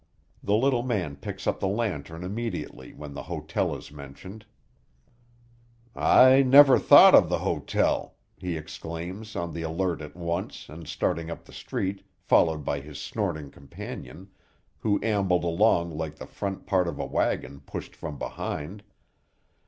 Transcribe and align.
The 0.41 0.55
little 0.55 0.81
man 0.81 1.15
picks 1.15 1.45
up 1.45 1.59
the 1.59 1.67
lantern 1.67 2.23
immediately 2.23 2.91
when 2.91 3.13
the 3.13 3.21
hotel 3.21 3.75
is 3.75 3.91
mentioned. 3.91 4.47
"I 5.95 6.41
never 6.41 6.79
thought 6.79 7.13
of 7.13 7.29
the 7.29 7.37
hotel," 7.37 8.15
he 8.39 8.57
exclaims, 8.57 9.35
on 9.35 9.53
the 9.53 9.61
alert 9.61 10.01
at 10.01 10.15
once, 10.15 10.69
and 10.69 10.87
starting 10.87 11.29
up 11.29 11.45
the 11.45 11.53
street, 11.53 12.01
followed 12.19 12.65
by 12.65 12.79
his 12.81 12.99
snorting 12.99 13.51
companion, 13.51 14.31
who 14.79 14.99
ambled 15.03 15.43
along 15.43 15.95
like 15.95 16.15
the 16.15 16.25
front 16.25 16.65
part 16.65 16.87
of 16.87 16.97
a 16.97 17.05
wagon 17.05 17.59
pushed 17.59 17.95
from 17.95 18.17
behind. 18.17 18.81